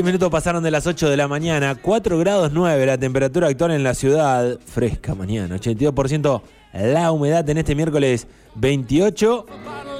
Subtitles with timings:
[0.00, 3.72] 10 minutos pasaron de las 8 de la mañana, 4 grados 9 la temperatura actual
[3.72, 6.40] en la ciudad, fresca mañana, 82%
[6.72, 9.44] la humedad en este miércoles 28.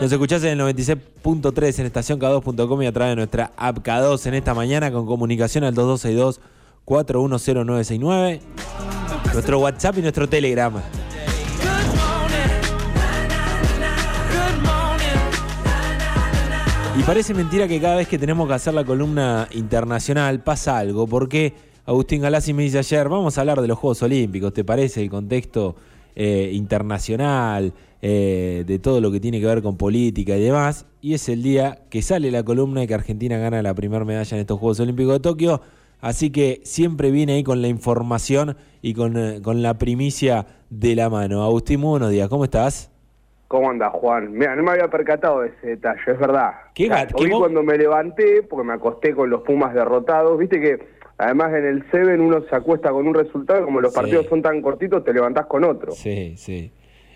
[0.01, 4.25] Nos escuchás en el 96.3 en estación K2.com y a través de nuestra app K2
[4.25, 6.41] en esta mañana con comunicación al 2262
[6.87, 8.41] 410969.
[9.34, 10.73] Nuestro WhatsApp y nuestro Telegram.
[17.01, 21.07] Y parece mentira que cada vez que tenemos que hacer la columna internacional pasa algo,
[21.07, 21.55] porque
[21.87, 25.09] Agustín Galassi me dice ayer, vamos a hablar de los Juegos Olímpicos, ¿te parece el
[25.09, 25.77] contexto
[26.15, 30.85] eh, internacional, eh, de todo lo que tiene que ver con política y demás?
[31.01, 34.37] Y es el día que sale la columna de que Argentina gana la primera medalla
[34.37, 35.62] en estos Juegos Olímpicos de Tokio,
[36.03, 40.97] así que siempre viene ahí con la información y con, eh, con la primicia de
[40.97, 41.45] la mano.
[41.45, 42.89] Agustín, muy buenos días, ¿cómo estás?
[43.51, 44.33] ¿Cómo anda, Juan?
[44.33, 46.53] Mira, no me había percatado de ese detalle, es verdad.
[46.73, 50.39] ¿Qué O sea, hoy qué cuando me levanté, porque me acosté con los Pumas derrotados,
[50.39, 50.79] viste que
[51.19, 53.98] además en el Seven uno se acuesta con un resultado como los Sí.
[53.98, 55.91] partidos son tan cortitos, te levantás con otro.
[55.91, 56.70] Sí, sí.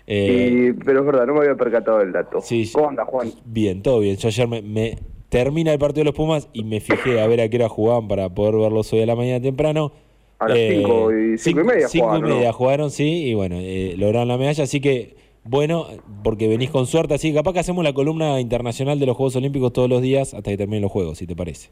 [0.07, 2.41] Eh, Y- pero es verdad, no me había percatado del dato.
[2.41, 3.29] Sí, ¿Cómo anda, Juan?
[3.45, 4.17] Bien, todo bien.
[4.17, 4.97] Yo ayer me, me-
[5.29, 8.09] termina el partido de los Pumas y me fijé a ver a qué hora jugaban
[8.09, 9.93] para poder verlos hoy a la mañana temprano.
[10.39, 12.53] A las cinco y- cinco y media cinco jugaron, y media ¿no?
[12.53, 15.85] jugaron, sí, y bueno, eh, lograron la medalla, así que bueno,
[16.23, 19.35] porque venís con suerte, así que capaz que hacemos la columna internacional de los Juegos
[19.35, 21.69] Olímpicos todos los días hasta que terminen los Juegos, si te parece.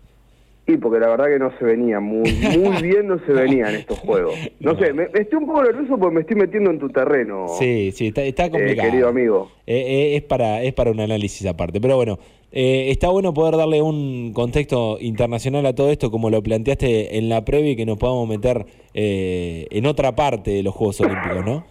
[0.65, 3.99] Y porque la verdad que no se venía, muy, muy bien no se venían estos
[3.99, 4.33] juegos.
[4.61, 4.79] No, No.
[4.79, 8.07] sé, me, estoy un poco nervioso porque me estoy metiendo en tu terreno, Sí, sí,
[8.07, 8.89] está, está eh, complicado.
[8.89, 9.51] querido amigo.
[9.67, 11.81] Eh, eh, es, para, es para un análisis aparte.
[11.81, 12.17] Pero bueno,
[12.53, 17.27] eh, está bueno poder darle un contexto internacional a todo esto, como lo planteaste en
[17.27, 21.43] la previa, y que nos podamos meter eh, en otra parte de los Juegos Olímpicos,
[21.45, 21.65] ¿no?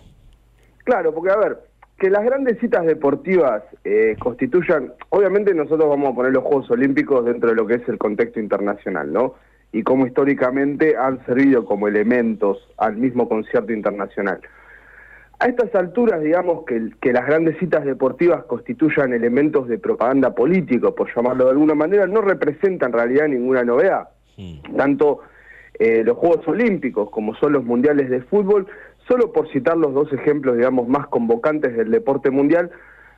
[0.85, 1.59] Claro, porque a ver,
[2.03, 7.25] que las grandes citas deportivas eh, constituyan, obviamente nosotros vamos a poner los Juegos Olímpicos
[7.25, 9.37] dentro de lo que es el contexto internacional, ¿no?
[9.71, 14.41] Y cómo históricamente han servido como elementos al mismo concierto internacional.
[15.39, 21.09] A estas alturas, digamos, que, las grandes citas deportivas constituyan elementos de propaganda político, por
[21.15, 24.09] llamarlo de alguna manera, no representa en realidad ninguna novedad
[24.77, 25.21] tanto
[25.79, 28.67] eh, los Juegos Olímpicos como son los Mundiales de Fútbol,
[29.09, 32.71] solo por citar los dos ejemplos, digamos, más convocantes del deporte mundial,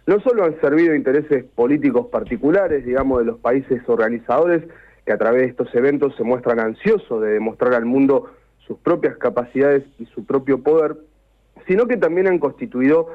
[0.06, 4.62] no solo han servido intereses políticos particulares, digamos, de los países organizadores,
[5.06, 8.30] que a través de estos eventos se muestran ansiosos de demostrar al mundo
[8.66, 10.96] sus propias capacidades y su propio poder,
[11.66, 13.10] sino que también han constituido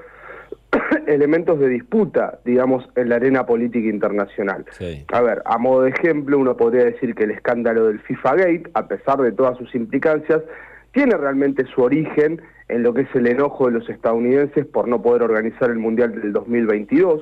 [1.08, 4.66] elementos de disputa, digamos, en la arena política internacional.
[4.72, 5.06] Sí.
[5.12, 8.64] A ver, a modo de ejemplo, uno podría decir que el escándalo del FIFA Gate,
[8.74, 10.42] a pesar de todas sus implicancias,
[10.92, 15.02] tiene realmente su origen en lo que es el enojo de los estadounidenses por no
[15.02, 17.22] poder organizar el Mundial del 2022.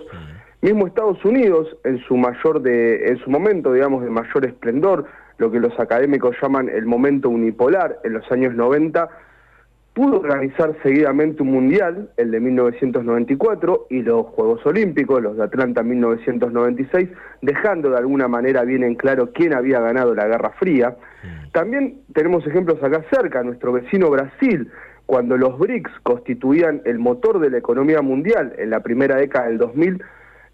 [0.62, 5.06] Mismo Estados Unidos, en su mayor de, en su momento, digamos, de mayor esplendor,
[5.38, 9.08] lo que los académicos llaman el momento unipolar, en los años 90,
[9.94, 15.82] pudo organizar seguidamente un mundial, el de 1994, y los Juegos Olímpicos, los de Atlanta
[15.82, 17.10] 1996,
[17.42, 20.98] dejando de alguna manera bien en claro quién había ganado la Guerra Fría.
[21.52, 24.70] También tenemos ejemplos acá cerca, nuestro vecino Brasil,
[25.08, 29.58] cuando los BRICS constituían el motor de la economía mundial en la primera década del
[29.58, 30.04] 2000,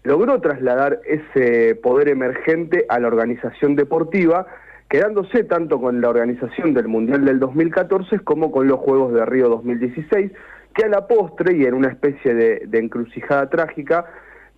[0.04, 4.46] logró trasladar ese poder emergente a la organización deportiva,
[4.88, 9.48] quedándose tanto con la organización del Mundial del 2014 como con los Juegos de Río
[9.48, 10.30] 2016,
[10.72, 14.04] que a la postre y en una especie de, encrucijada trágica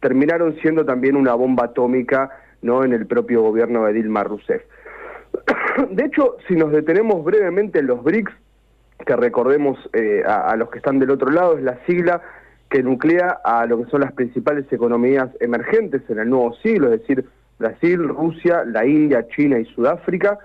[0.00, 2.30] terminaron siendo también una bomba atómica
[2.60, 4.62] no en el propio gobierno de Dilma Rousseff.
[5.90, 8.32] De hecho, si nos detenemos brevemente en los BRICS,
[9.04, 12.22] que recordemos eh, a, a los que están del otro lado, es la sigla
[12.70, 17.00] que nuclea a lo que son las principales economías emergentes en el nuevo siglo, es
[17.00, 17.24] decir,
[17.58, 20.38] Brasil, Rusia, la India, China y Sudáfrica.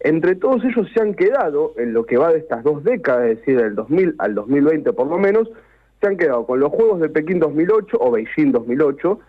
[0.00, 3.38] Entre todos ellos se han quedado, en lo que va de estas dos décadas, es
[3.38, 5.48] decir, del 2000 al 2020 por lo menos,
[6.00, 9.20] se han quedado con los Juegos de Pekín 2008 o Beijing 2008,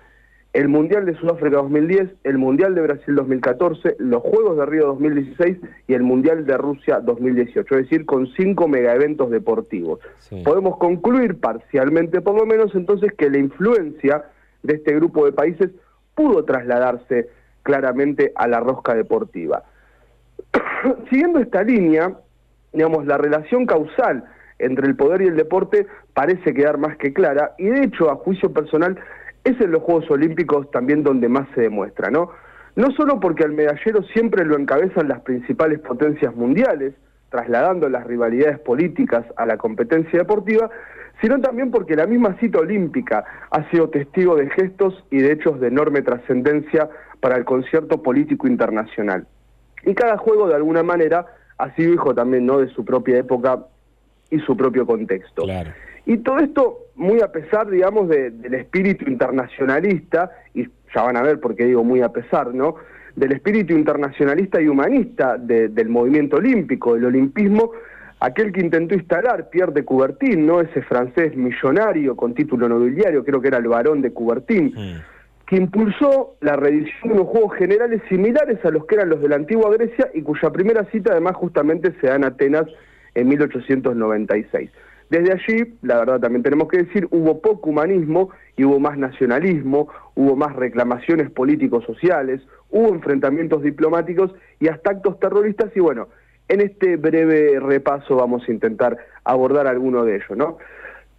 [0.53, 5.57] el Mundial de Sudáfrica 2010, el Mundial de Brasil 2014, los Juegos de Río 2016
[5.87, 9.99] y el Mundial de Rusia 2018, es decir, con cinco megaeventos deportivos.
[10.19, 10.41] Sí.
[10.43, 14.25] Podemos concluir parcialmente, por lo menos, entonces, que la influencia
[14.63, 15.69] de este grupo de países
[16.15, 17.29] pudo trasladarse
[17.61, 19.63] claramente a la rosca deportiva.
[21.11, 22.13] Siguiendo esta línea,
[22.73, 24.25] digamos, la relación causal
[24.57, 28.15] entre el poder y el deporte parece quedar más que clara y de hecho, a
[28.15, 28.99] juicio personal,
[29.43, 32.31] es en los Juegos Olímpicos también donde más se demuestra, ¿no?
[32.75, 36.93] No solo porque al medallero siempre lo encabezan las principales potencias mundiales,
[37.29, 40.69] trasladando las rivalidades políticas a la competencia deportiva,
[41.21, 45.59] sino también porque la misma cita olímpica ha sido testigo de gestos y de hechos
[45.59, 46.89] de enorme trascendencia
[47.19, 49.27] para el concierto político internacional.
[49.85, 51.25] Y cada juego de alguna manera
[51.57, 52.59] ha sido hijo también ¿no?
[52.59, 53.65] de su propia época
[54.29, 55.43] y su propio contexto.
[56.09, 60.63] Y todo esto muy a pesar, digamos, del espíritu internacionalista, y
[60.95, 62.77] ya van a ver por qué digo muy a pesar, ¿no?
[63.15, 67.73] Del espíritu internacionalista y humanista del movimiento olímpico, del olimpismo,
[68.21, 70.61] aquel que intentó instalar Pierre de Coubertin, ¿no?
[70.61, 74.73] Ese francés millonario con título nobiliario, creo que era el varón de Coubertin.
[74.75, 75.01] Mm
[75.45, 79.29] que impulsó la reedición de unos Juegos Generales similares a los que eran los de
[79.29, 82.67] la antigua Grecia y cuya primera cita además justamente se da en Atenas
[83.15, 84.69] en 1896.
[85.09, 89.89] Desde allí, la verdad también tenemos que decir, hubo poco humanismo y hubo más nacionalismo,
[90.15, 96.09] hubo más reclamaciones políticos sociales, hubo enfrentamientos diplomáticos y hasta actos terroristas y bueno,
[96.47, 100.57] en este breve repaso vamos a intentar abordar alguno de ellos, ¿no?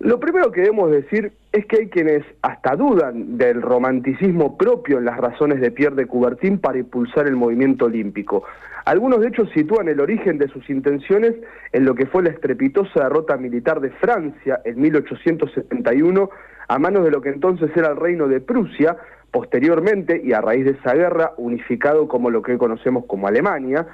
[0.01, 5.05] Lo primero que debemos decir es que hay quienes hasta dudan del romanticismo propio en
[5.05, 8.45] las razones de Pierre de Coubertin para impulsar el movimiento olímpico.
[8.87, 11.35] Algunos de hecho sitúan el origen de sus intenciones
[11.73, 16.31] en lo que fue la estrepitosa derrota militar de Francia en 1871
[16.69, 18.97] a manos de lo que entonces era el reino de Prusia,
[19.31, 23.87] posteriormente y a raíz de esa guerra unificado como lo que hoy conocemos como Alemania,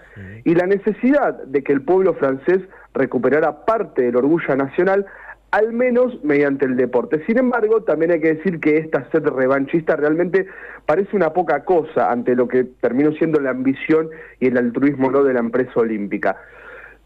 [0.45, 2.61] y la necesidad de que el pueblo francés
[2.95, 5.05] recuperara parte del orgullo nacional
[5.51, 7.25] al menos mediante el deporte.
[7.27, 10.47] Sin embargo, también hay que decir que esta sed revanchista realmente
[10.85, 14.11] parece una poca cosa ante lo que terminó siendo la ambición
[14.41, 15.25] y el altruismo ¿no?
[15.25, 16.37] de la empresa olímpica.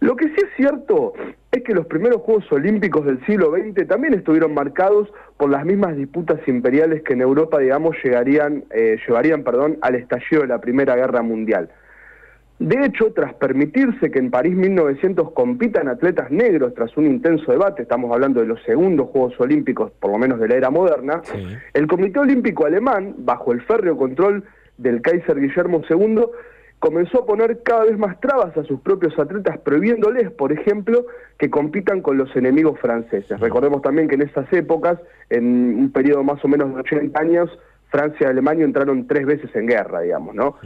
[0.01, 1.13] Lo que sí es cierto
[1.53, 5.95] es que los primeros Juegos Olímpicos del siglo XX también estuvieron marcados por las mismas
[5.95, 10.97] disputas imperiales que en Europa, digamos, llegarían, eh, llevarían perdón, al estallido de la Primera
[10.97, 11.69] Guerra Mundial.
[12.61, 17.81] De hecho, tras permitirse que en París 1900 compitan atletas negros tras un intenso debate,
[17.81, 21.23] estamos hablando de los segundos Juegos Olímpicos, por lo menos de la era moderna,
[21.73, 24.45] el Comité Olímpico Alemán, bajo el férreo control
[24.77, 26.21] del Kaiser Guillermo II,
[26.81, 31.07] comenzó a poner cada vez más trabas a sus propios atletas, prohibiéndoles, por ejemplo,
[31.39, 33.41] que compitan con los enemigos franceses.
[33.41, 34.99] Recordemos también que en esas épocas,
[35.31, 37.59] en un periodo más o menos de 80 años,
[37.89, 40.57] Francia y Alemania entraron tres veces en guerra, digamos, ¿no?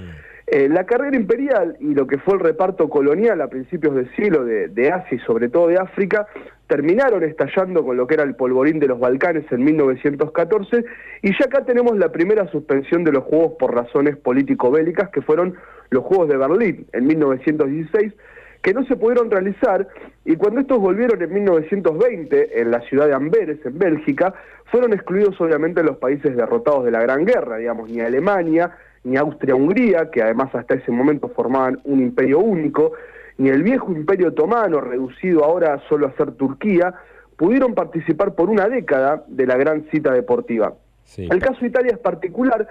[0.55, 4.45] Eh, la carrera imperial y lo que fue el reparto colonial a principios del siglo
[4.45, 6.29] de, Asia y sobre todo de África
[6.69, 10.85] terminaron estallando con lo que era el polvorín de los Balcanes en 1914
[11.23, 15.56] y ya acá tenemos la primera suspensión de los Juegos por razones político-bélicas que fueron
[15.91, 18.12] los Juegos de Berlín en 1916
[18.62, 19.89] que no se pudieron realizar
[20.25, 24.33] y cuando estos volvieron en 1920 en la ciudad de Amberes, en Bélgica,
[24.67, 30.11] fueron excluidos obviamente los países derrotados de la Gran Guerra, digamos, ni Alemania, ni Austria-Hungría,
[30.11, 32.93] que además hasta ese momento formaban un imperio único,
[33.39, 36.95] ni el viejo imperio otomano, reducido ahora solo a ser Turquía,
[37.37, 40.75] pudieron participar por una década de la gran cita deportiva.
[41.17, 42.67] El caso de Italia es particular,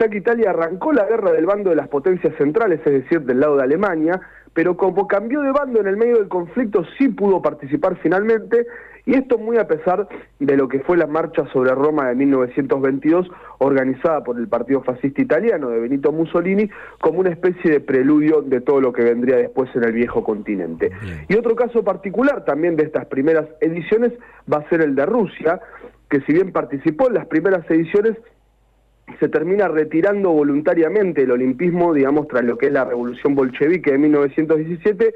[0.00, 3.40] ya que Italia arrancó la guerra del bando de las potencias centrales, es decir, del
[3.40, 4.20] lado de Alemania,
[4.54, 8.66] pero como cambió de bando en el medio del conflicto, sí pudo participar finalmente,
[9.04, 10.08] y esto muy a pesar
[10.38, 13.28] de lo que fue la marcha sobre Roma de 1922,
[13.58, 16.70] organizada por el Partido Fascista Italiano de Benito Mussolini,
[17.00, 20.90] como una especie de preludio de todo lo que vendría después en el viejo continente.
[21.28, 24.12] Y otro caso particular también de estas primeras ediciones
[24.50, 25.60] va a ser el de Rusia,
[26.08, 28.16] que si bien participó en las primeras ediciones,
[29.20, 33.98] se termina retirando voluntariamente el olimpismo, digamos, tras lo que es la revolución bolchevique de
[33.98, 35.14] 1917,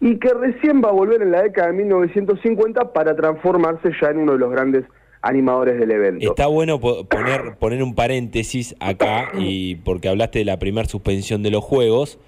[0.00, 4.18] y que recién va a volver en la década de 1950 para transformarse ya en
[4.18, 4.84] uno de los grandes
[5.22, 6.28] animadores del evento.
[6.30, 11.50] Está bueno poner, poner un paréntesis acá, y porque hablaste de la primera suspensión de
[11.50, 12.18] los juegos,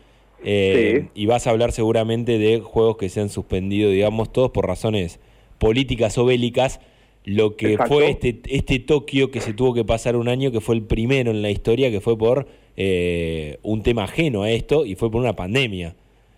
[0.44, 4.66] eh, y vas a hablar seguramente de juegos que se han suspendido, digamos, todos por
[4.66, 5.20] razones
[5.58, 6.80] políticas o bélicas,
[7.28, 10.74] lo que fue este, este Tokio que se tuvo que pasar un año, que fue
[10.74, 14.94] el primero en la historia, que fue por eh, un tema ajeno a esto y
[14.94, 15.94] fue por una pandemia.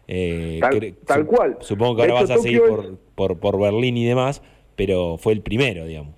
[0.08, 0.60] Eh,
[1.06, 1.56] tal, cual.
[1.60, 4.42] Supongo que ahora vas a seguir por, por, por, Berlín y demás,
[4.74, 6.14] pero fue el primero, digamos.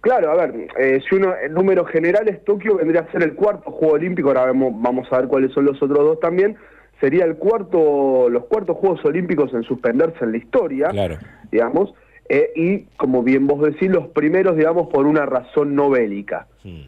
[0.00, 3.70] Claro, a ver, eh, si uno en números generales, Tokio vendría a ser el cuarto
[3.70, 6.56] Juego Olímpico, ahora vemos, vamos a ver cuáles son los otros dos también,
[7.00, 11.18] sería el cuarto, los cuartos Juegos Olímpicos en suspenderse en la historia, claro.
[11.52, 11.92] digamos,
[12.32, 16.46] eh, y como bien vos decís, los primeros, digamos, por una razón no bélica,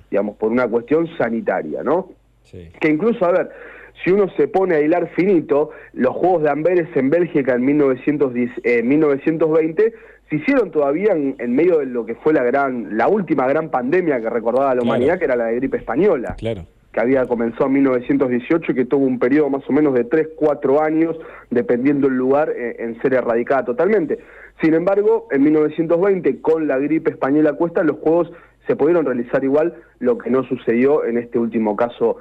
[0.08, 2.10] digamos, por una cuestión sanitaria, ¿no?
[2.48, 3.50] Que incluso, a ver,
[4.04, 8.84] si uno se pone a hilar finito, los Juegos de Amberes en Bélgica en 1910,
[8.84, 9.92] 1920
[10.30, 14.20] se hicieron todavía en, medio de lo que fue la gran, la última gran pandemia
[14.20, 16.36] que recordaba la humanidad, que era la de gripe española.
[16.38, 20.04] Claro que había comenzado en 1918 y que tuvo un periodo más o menos de
[20.04, 21.16] 3, 4 años,
[21.50, 24.18] dependiendo el lugar, eh, en ser erradicada totalmente.
[24.60, 28.32] Sin embargo, en 1920, con la gripe española cuesta, los Juegos
[28.66, 32.18] se pudieron realizar igual, lo que no sucedió en este último caso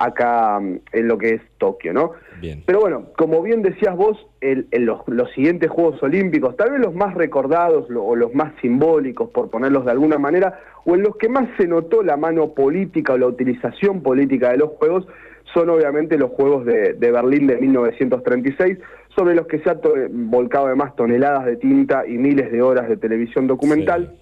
[0.00, 2.12] acá mm, en lo que es Tokio, ¿no?
[2.40, 2.62] Bien.
[2.66, 6.94] Pero bueno, como bien decías vos, en los, los, siguientes Juegos Olímpicos, tal vez los
[6.94, 11.28] más recordados o los más simbólicos, por ponerlos de alguna manera, o en los que
[11.28, 15.06] más se notó la mano política o la utilización política de los Juegos,
[15.52, 18.78] son obviamente los Juegos de, de Berlín de 1936,
[19.20, 19.78] sobre los que se ha
[20.10, 24.14] volcado además toneladas de tinta y miles de horas de televisión documental,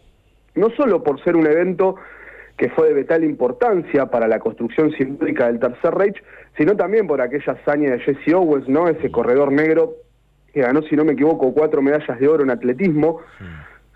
[0.56, 1.94] no solo por ser un evento
[2.56, 6.20] que fue de vital importancia para la construcción simbólica del Tercer Reich,
[6.56, 8.88] sino también por aquella hazaña de Jesse Owens, ¿no?
[8.88, 9.92] Ese corredor negro
[10.52, 13.20] que ganó, si no me equivoco, cuatro medallas de oro en atletismo,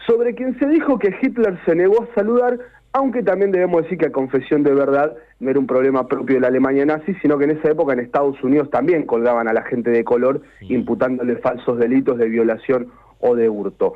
[0.06, 2.58] sobre quien se dijo que Hitler se negó a saludar,
[2.92, 6.40] aunque también debemos decir que a confesión de verdad no era un problema propio de
[6.40, 9.62] la Alemania nazi, sino que en esa época en Estados Unidos también colgaban a la
[9.62, 12.88] gente de color imputándole falsos delitos de violación
[13.20, 13.94] o de hurto.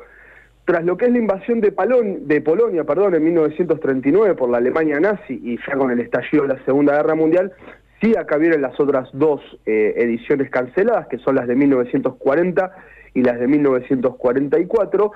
[0.65, 1.73] Tras lo que es la invasión de,
[2.21, 6.55] de Polonia perdón, en 1939 por la Alemania nazi y ya con el estallido de
[6.55, 7.53] la Segunda Guerra Mundial,
[8.01, 12.71] sí acá vienen las otras dos eh, ediciones canceladas, que son las de 1940
[13.13, 15.11] y las de 1944,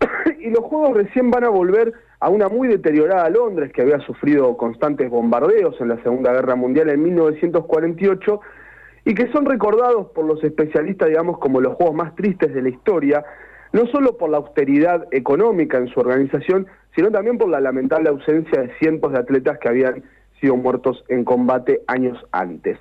[0.40, 4.56] y los Juegos recién van a volver a una muy deteriorada Londres que había sufrido
[4.56, 8.40] constantes bombardeos en la Segunda Guerra Mundial en 1948
[9.04, 12.68] y que son recordados por los especialistas, digamos, como los juegos más tristes de la
[12.68, 13.24] historia,
[13.72, 18.62] no solo por la austeridad económica en su organización, sino también por la lamentable ausencia
[18.62, 20.04] de cientos de atletas que habían
[20.40, 22.78] sido muertos en combate años antes.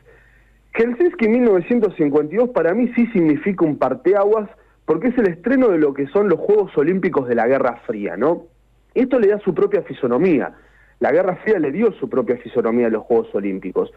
[0.73, 4.49] Helsinki 1952 para mí sí significa un parteaguas
[4.85, 8.17] porque es el estreno de lo que son los Juegos Olímpicos de la Guerra Fría,
[8.17, 8.47] ¿no?
[8.93, 10.53] Esto le da su propia fisonomía.
[10.99, 13.91] La Guerra Fría le dio su propia fisonomía a los Juegos Olímpicos.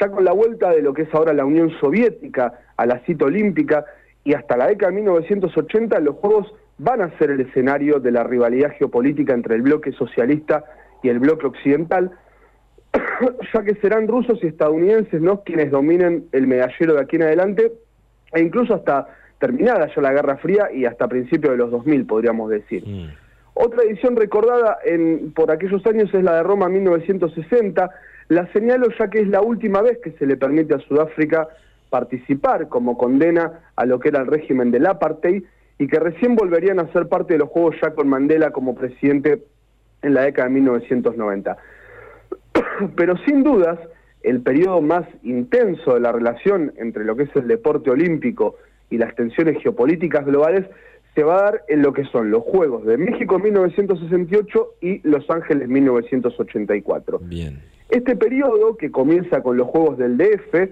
[0.00, 3.26] Ya con la vuelta de lo que es ahora la Unión Soviética a la cita
[3.26, 3.84] olímpica,
[4.24, 8.24] y hasta la década de 1980 los Juegos van a ser el escenario de la
[8.24, 10.64] rivalidad geopolítica entre el bloque socialista
[11.02, 12.10] y el bloque occidental,
[13.54, 15.42] ya que serán rusos y estadounidenses ¿no?
[15.42, 17.72] quienes dominen el medallero de aquí en adelante,
[18.32, 19.08] e incluso hasta
[19.40, 22.86] terminada ya la Guerra Fría y hasta principios de los 2000, podríamos decir.
[22.86, 23.08] Mm.
[23.54, 27.90] Otra edición recordada en, por aquellos años es la de Roma 1960.
[28.28, 31.48] La señalo ya que es la última vez que se le permite a Sudáfrica
[31.88, 35.42] participar como condena a lo que era el régimen del apartheid
[35.78, 39.42] y que recién volverían a ser parte de los Juegos ya con Mandela como presidente
[40.02, 41.56] en la década de 1990.
[42.96, 43.78] Pero sin dudas,
[44.22, 48.56] el periodo más intenso de la relación entre lo que es el deporte olímpico
[48.90, 50.66] y las tensiones geopolíticas globales
[51.14, 55.28] se va a dar en lo que son los Juegos de México 1968 y Los
[55.30, 57.20] Ángeles 1984.
[57.22, 57.60] Bien.
[57.88, 60.70] Este periodo, que comienza con los Juegos del DF,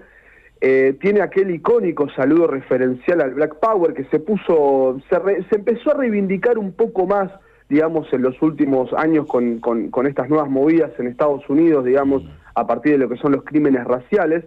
[0.61, 5.93] eh, tiene aquel icónico saludo referencial al Black Power que se puso, se, empezó a
[5.95, 7.31] reivindicar un poco más,
[7.69, 12.23] digamos, en los últimos años con, con, estas nuevas movidas en Estados Unidos, digamos,
[12.55, 14.43] a partir de lo que son los crímenes raciales.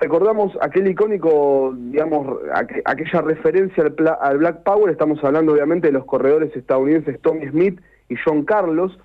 [0.00, 2.38] Recordamos aquel icónico, digamos,
[2.86, 7.78] aquella referencia al, al Black Power, estamos hablando obviamente de los corredores estadounidenses Tommy Smith
[8.08, 8.98] y John Carlos,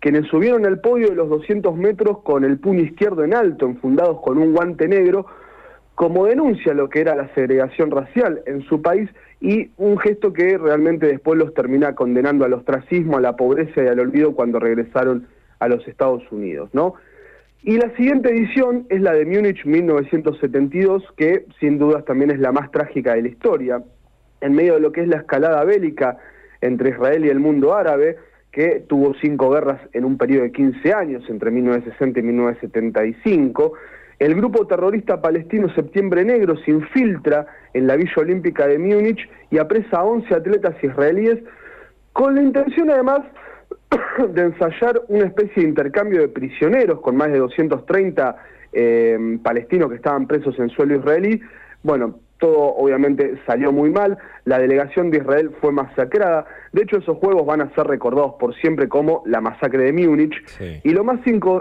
[0.00, 4.20] quienes subieron al podio de los 200 metros con el puño izquierdo en alto, enfundados
[4.22, 5.26] con un guante negro,
[5.94, 9.08] como denuncia lo que era la segregación racial en su país
[9.40, 13.86] y un gesto que realmente después los termina condenando al ostracismo, a la pobreza y
[13.86, 15.28] al olvido cuando regresaron
[15.60, 16.94] a los Estados Unidos, ¿no?
[17.62, 22.52] Y la siguiente edición es la de Múnich 1972, que sin dudas también es la
[22.52, 23.82] más trágica de la historia,
[24.40, 26.16] en medio de lo que es la escalada bélica
[26.62, 28.16] entre Israel y el mundo árabe,
[28.50, 33.74] que tuvo cinco guerras en un periodo de 15 años, entre 1960 y 1975,
[34.18, 39.58] el grupo terrorista palestino Septiembre Negro se infiltra en la Villa Olímpica de Múnich y
[39.58, 41.38] apresa a 11 atletas israelíes
[42.12, 43.20] con la intención además
[44.34, 48.36] de ensayar una especie de intercambio de prisioneros con más de 230
[48.72, 51.40] eh, palestinos que estaban presos en suelo israelí.
[51.82, 57.18] Bueno, todo obviamente salió muy mal, la delegación de Israel fue masacrada, de hecho esos
[57.18, 60.34] juegos van a ser recordados por siempre como la masacre de Múnich,
[60.82, 61.20] y lo más,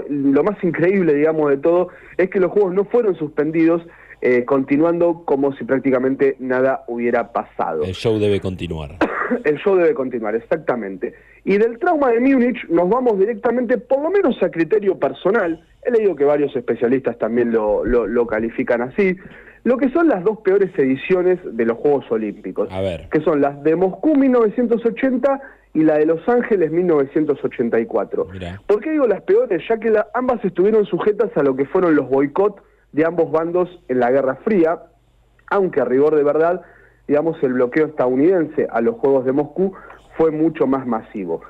[0.10, 3.86] lo más increíble, digamos, de todo, es que los juegos no fueron suspendidos,
[4.22, 7.84] eh, continuando como si prácticamente nada hubiera pasado.
[7.84, 8.98] El show debe continuar.
[9.44, 11.14] El show debe continuar, exactamente.
[11.44, 15.92] Y del trauma de Múnich nos vamos directamente, por lo menos a criterio personal, he
[15.92, 19.16] leído que varios especialistas también lo, lo califican así,
[19.64, 23.08] lo que son las dos peores ediciones de los Juegos Olímpicos, a ver.
[23.12, 25.42] que son las de Moscú 1980
[25.74, 28.28] y la de Los Ángeles 1984.
[28.66, 29.62] ¿Por qué digo las peores?
[29.70, 34.00] Ya que ambas estuvieron sujetas a lo que fueron los boicots de ambos bandos en
[34.00, 34.80] la Guerra Fría,
[35.48, 36.62] aunque a rigor de verdad,
[37.10, 39.74] digamos, el bloqueo estadounidense a los Juegos de Moscú
[40.16, 41.42] fue mucho más masivo.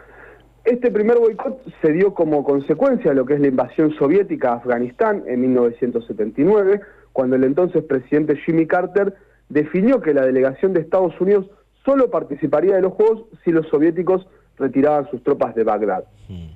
[0.63, 4.55] Este primer boicot se dio como consecuencia de lo que es la invasión soviética a
[4.55, 6.79] Afganistán en 1979,
[7.11, 9.15] cuando el entonces presidente Jimmy Carter
[9.49, 11.49] definió que la delegación de Estados Unidos
[11.83, 14.25] solo participaría de los Juegos si los soviéticos
[14.57, 16.05] retiraban sus tropas de Bagdad.
[16.29, 16.51] Hmm.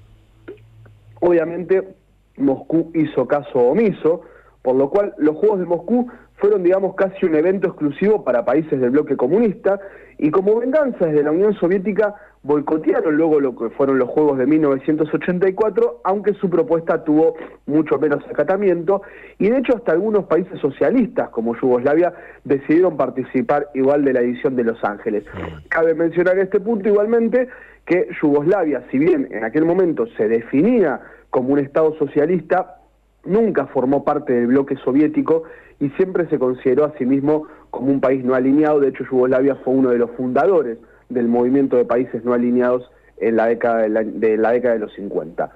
[1.20, 1.90] Obviamente,
[2.38, 4.22] Moscú hizo caso omiso,
[4.63, 8.82] por lo cual los Juegos de Moscú fueron, digamos, casi un evento exclusivo para países
[8.82, 9.79] del bloque comunista,
[10.17, 14.46] y como venganza desde la Unión Soviética boicotearon luego lo que fueron los Juegos de
[14.46, 19.01] 1984, aunque su propuesta tuvo mucho menos acatamiento,
[19.38, 24.55] y de hecho hasta algunos países socialistas como Yugoslavia decidieron participar igual de la edición
[24.55, 25.24] de Los Ángeles.
[25.70, 27.48] Cabe mencionar en este punto igualmente
[27.86, 32.83] que Yugoslavia, si bien en aquel momento se definía como un Estado socialista,
[33.25, 35.44] nunca formó parte del bloque soviético
[35.80, 39.56] y siempre se consideró a sí mismo como un país no alineado, de hecho Yugoslavia
[39.56, 40.77] fue uno de los fundadores
[41.10, 43.89] del movimiento de países no alineados en la década de
[44.38, 45.51] la, década de los 50.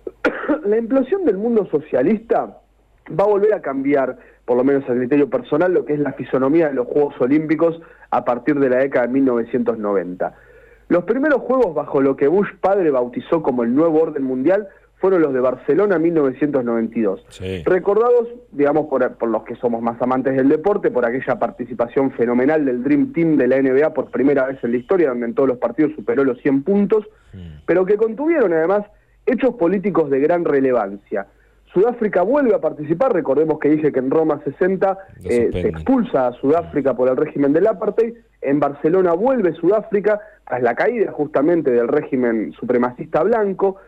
[0.64, 2.58] la implosión del mundo socialista
[3.18, 6.12] va a volver a cambiar, por lo menos a criterio personal, lo que es la
[6.12, 7.80] fisonomía de los Juegos Olímpicos
[8.10, 10.34] a partir de la década de 1990.
[10.88, 14.68] Los primeros Juegos bajo lo que Bush padre bautizó como el nuevo orden mundial
[15.02, 17.26] fueron los de Barcelona 1992.
[17.64, 22.84] Recordados, digamos, por, los que somos más amantes del deporte, por aquella participación fenomenal del
[22.84, 25.58] Dream Team de la NBA por primera vez en la historia, donde en todos los
[25.58, 27.04] partidos superó los 100 puntos,
[27.66, 28.86] pero que contuvieron además
[29.26, 31.26] hechos políticos de gran relevancia.
[31.74, 36.32] Sudáfrica vuelve a participar, recordemos que dije que en Roma 60 eh, se expulsa a
[36.34, 41.88] Sudáfrica por el régimen del apartheid, en Barcelona vuelve Sudáfrica tras la caída justamente del
[41.88, 43.78] régimen supremacista blanco,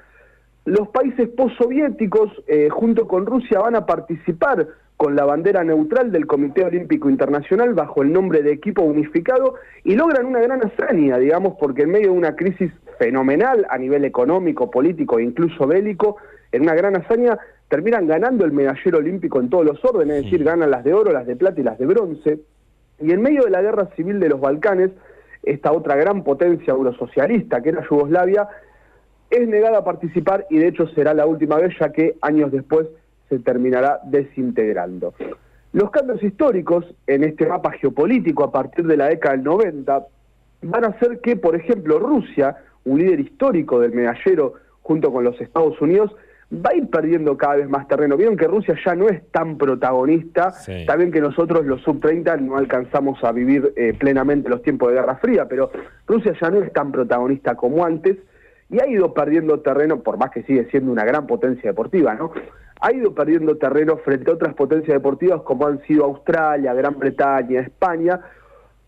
[0.64, 4.66] los países postsoviéticos, eh, junto con Rusia, van a participar
[4.96, 9.96] con la bandera neutral del Comité Olímpico Internacional bajo el nombre de equipo unificado y
[9.96, 14.70] logran una gran hazaña, digamos, porque en medio de una crisis fenomenal a nivel económico,
[14.70, 16.16] político e incluso bélico,
[16.52, 20.44] en una gran hazaña terminan ganando el medallero olímpico en todos los órdenes, es decir,
[20.44, 22.38] ganan las de oro, las de plata y las de bronce.
[23.00, 24.92] Y en medio de la guerra civil de los Balcanes,
[25.42, 28.48] esta otra gran potencia eurosocialista que era Yugoslavia,
[29.34, 32.86] es negada a participar y de hecho será la última vez ya que años después
[33.28, 35.14] se terminará desintegrando.
[35.72, 40.06] Los cambios históricos en este mapa geopolítico a partir de la década del 90
[40.62, 45.40] van a hacer que, por ejemplo, Rusia, un líder histórico del medallero junto con los
[45.40, 46.14] Estados Unidos,
[46.54, 48.16] va a ir perdiendo cada vez más terreno.
[48.16, 50.54] Vieron que Rusia ya no es tan protagonista,
[50.86, 55.16] también que nosotros los sub-30 no alcanzamos a vivir eh, plenamente los tiempos de Guerra
[55.16, 55.70] Fría, pero
[56.06, 58.18] Rusia ya no es tan protagonista como antes,
[58.74, 62.32] y ha ido perdiendo terreno, por más que sigue siendo una gran potencia deportiva, ¿no?
[62.80, 67.60] Ha ido perdiendo terreno frente a otras potencias deportivas como han sido Australia, Gran Bretaña,
[67.60, 68.20] España,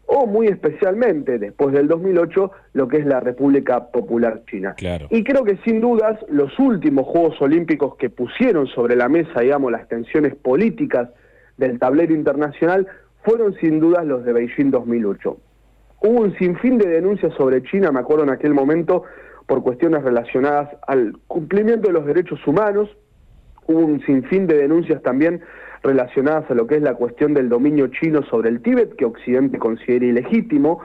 [0.06, 4.74] o muy especialmente después del 2008 lo que es la República Popular China.
[5.10, 9.70] Y creo que sin dudas los últimos Juegos Olímpicos que pusieron sobre la mesa, digamos,
[9.70, 11.10] las tensiones políticas
[11.58, 12.88] del tablero internacional
[13.22, 15.36] fueron sin dudas los de Beijing 2008.
[16.00, 19.04] Hubo un sinfín de denuncias sobre China, me acuerdo en aquel momento,
[19.46, 22.88] por cuestiones relacionadas al cumplimiento de los derechos humanos.
[23.66, 25.42] Hubo un sinfín de denuncias también
[25.82, 29.58] relacionadas a lo que es la cuestión del dominio chino sobre el Tíbet, que Occidente
[29.58, 30.80] considera ilegítimo.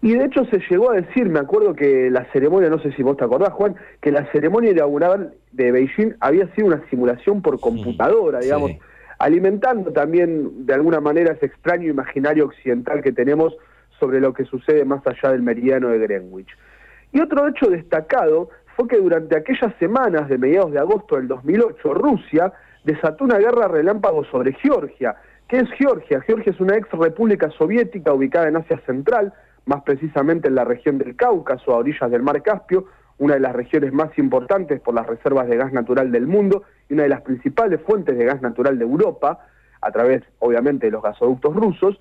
[0.00, 3.02] Y de hecho se llegó a decir, me acuerdo que la ceremonia, no sé si
[3.02, 7.60] vos te acordás, Juan, que la ceremonia inaugural de Beijing había sido una simulación por
[7.60, 8.72] computadora, digamos,
[9.18, 13.56] alimentando también de alguna manera ese extraño imaginario occidental que tenemos
[14.00, 16.50] sobre lo que sucede más allá del meridiano de Greenwich.
[17.12, 21.94] Y otro hecho destacado fue que durante aquellas semanas de mediados de agosto del 2008,
[21.94, 22.52] Rusia
[22.84, 25.16] desató una guerra relámpago sobre Georgia.
[25.46, 26.22] ¿Qué es Georgia?
[26.22, 29.32] Georgia es una ex república soviética ubicada en Asia Central,
[29.66, 32.86] más precisamente en la región del Cáucaso, a orillas del mar Caspio,
[33.18, 36.94] una de las regiones más importantes por las reservas de gas natural del mundo y
[36.94, 39.46] una de las principales fuentes de gas natural de Europa,
[39.80, 42.00] a través, obviamente, de los gasoductos rusos,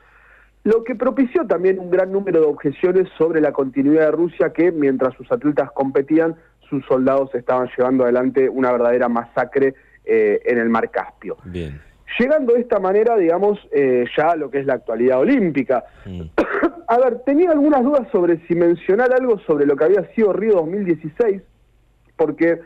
[0.64, 4.72] lo que propició también un gran número de objeciones sobre la continuidad de Rusia que
[4.72, 6.36] mientras sus atletas competían,
[6.70, 9.74] sus soldados estaban llevando adelante una verdadera masacre
[10.06, 11.38] eh, en el mar Caspio.
[11.46, 11.82] Bien.
[12.20, 15.86] Llegando de esta manera, digamos, eh, ya a lo que es la actualidad olímpica.
[16.06, 16.22] Mm.
[16.88, 20.56] a ver, tenía algunas dudas sobre si mencionar algo sobre lo que había sido Río
[20.56, 21.42] 2016,
[22.18, 22.60] porque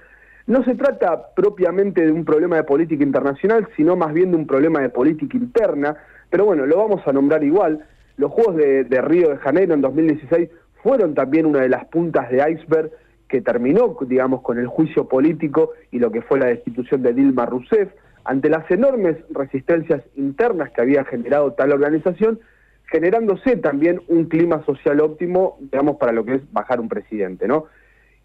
[0.47, 4.47] no se trata propiamente de un problema de política internacional, sino más bien de un
[4.47, 5.97] problema de política interna
[6.29, 7.85] pero bueno, lo vamos a nombrar igual.
[8.17, 10.49] Los Juegos de, Río de Janeiro en 2016
[10.83, 12.91] fueron también una de las puntas de iceberg
[13.27, 17.45] que terminó, digamos, con el juicio político y lo que fue la destitución de Dilma
[17.45, 17.89] Rousseff,
[18.23, 22.39] ante las enormes resistencias internas que había generado tal organización,
[22.91, 27.65] generándose también un clima social óptimo, digamos, para lo que es bajar un presidente, ¿no?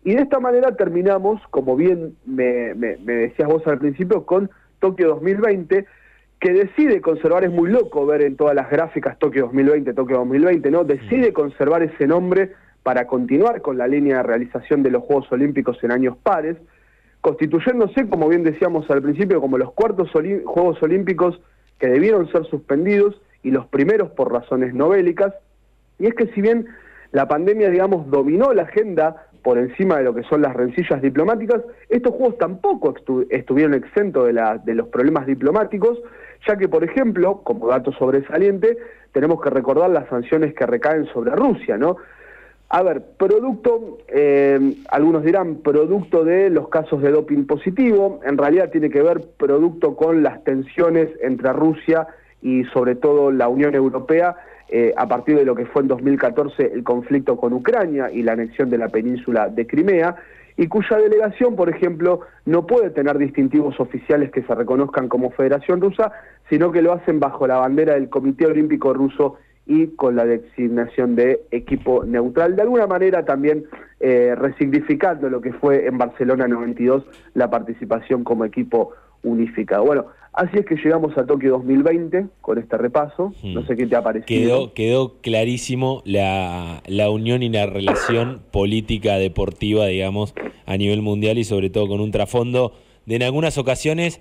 [0.04, 5.08] Y de esta manera terminamos, como bien me, me, decías vos al principio, con Tokio
[5.08, 5.84] 2020,
[6.40, 10.70] que decide conservar, es muy loco ver en todas las gráficas Tokio 2020, Tokio 2020,
[10.70, 10.84] ¿no?
[10.84, 15.76] Decide conservar ese nombre para continuar con la línea de realización de los Juegos Olímpicos
[15.84, 16.56] en años pares,
[17.20, 21.40] constituyéndose, como bien decíamos al principio, como los cuartos Juegos Olímpicos
[21.78, 25.34] que debieron ser suspendidos y los primeros por razones no bélicas.
[25.98, 26.66] Y es que si bien
[27.12, 31.62] la pandemia, digamos, dominó la agenda por encima de lo que son las rencillas diplomáticas,
[31.88, 32.94] estos juegos tampoco
[33.30, 35.98] estuvieron exentos de, de los problemas diplomáticos,
[36.46, 38.76] ya que, por ejemplo, como dato sobresaliente,
[39.12, 41.96] tenemos que recordar las sanciones que recaen sobre Rusia, ¿no?
[42.72, 48.70] A ver, producto, eh, algunos dirán producto de los casos de doping positivo, en realidad
[48.70, 52.06] tiene que ver producto con las tensiones entre Rusia
[52.42, 54.36] y sobre todo la Unión Europea
[54.68, 58.32] eh, a partir de lo que fue en 2014 el conflicto con Ucrania y la
[58.32, 60.16] anexión de la península de Crimea,
[60.56, 65.80] y cuya delegación, por ejemplo, no puede tener distintivos oficiales que se reconozcan como Federación
[65.80, 66.12] Rusa,
[66.50, 71.16] sino que lo hacen bajo la bandera del Comité Olímpico Ruso y con la designación
[71.16, 72.56] de equipo neutral.
[72.56, 73.64] De alguna manera también
[74.00, 79.84] eh, resignificando lo que fue en Barcelona 92 la participación como equipo unificado.
[79.84, 83.32] Bueno, así es que llegamos a Tokio 2020 con este repaso.
[83.42, 83.54] Hmm.
[83.54, 84.26] No sé qué te ha parecido.
[84.26, 90.34] Quedó, quedó clarísimo la, la unión y la relación política deportiva, digamos,
[90.66, 92.72] a nivel mundial y sobre todo con un trasfondo
[93.06, 94.20] de en algunas ocasiones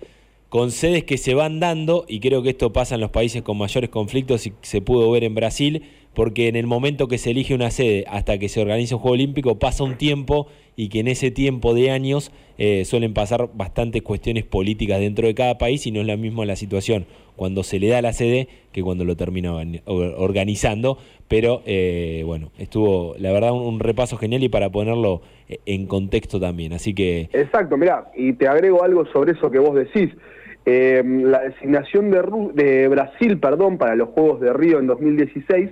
[0.50, 3.58] con sedes que se van dando, y creo que esto pasa en los países con
[3.58, 5.84] mayores conflictos y se pudo ver en Brasil,
[6.16, 9.14] porque en el momento que se elige una sede hasta que se organiza un Juego
[9.14, 10.48] Olímpico pasa un tiempo
[10.80, 15.36] y que en ese tiempo de años eh, suelen pasar bastantes cuestiones políticas dentro de
[15.36, 18.48] cada país y no es la misma la situación cuando se le da la sede
[18.72, 19.54] que cuando lo termina
[19.86, 25.86] organizando, pero eh, bueno, estuvo la verdad un, repaso genial y para ponerlo eh, en
[25.86, 27.28] contexto también, así que...
[27.34, 30.16] Exacto, mira, y te agrego algo sobre eso que vos decís.
[30.66, 32.22] la designación de,
[32.54, 35.72] de Brasil, perdón, para los Juegos de Río en 2016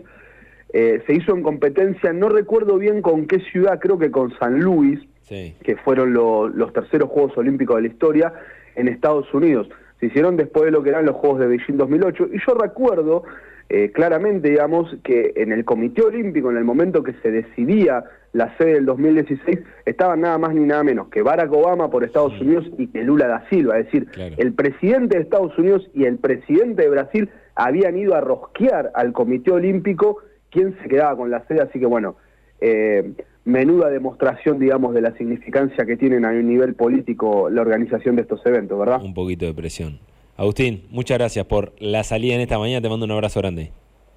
[0.74, 4.60] eh, se hizo en competencia, no recuerdo bien con qué ciudad, creo que con San
[4.60, 8.34] Luis, que fueron los terceros Juegos Olímpicos de la historia
[8.76, 9.68] en Estados Unidos.
[10.00, 13.24] Se hicieron después de lo que eran los Juegos de Beijing 2008 y yo recuerdo
[13.70, 18.56] eh, claramente, digamos, que en el Comité Olímpico, en el momento que se decidía la
[18.58, 22.66] sede del 2016, estaban nada más ni nada menos que Barack Obama por Estados Unidos
[22.78, 26.84] y que Lula da Silva, es decir, el presidente de Estados Unidos y el presidente
[26.84, 30.20] de Brasil habían ido a rosquear al Comité Olímpico
[30.58, 32.16] quién se quedaba con la sede, así que bueno,
[32.60, 33.14] eh,
[33.46, 38.44] menuda demostración, digamos, de la significancia que tienen a nivel político la organización de estos
[38.44, 39.00] eventos, ¿verdad?
[39.04, 40.00] Un poquito de presión.
[40.36, 43.72] Agustín, muchas gracias por la salida en esta mañana, te mando un abrazo grande.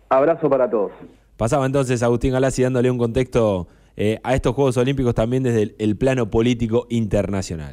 [0.09, 0.93] Abrazo para todos.
[1.37, 5.97] Pasaba entonces Agustín Galassi dándole un contexto eh, a estos Juegos Olímpicos también desde el
[5.97, 7.69] plano político internacional.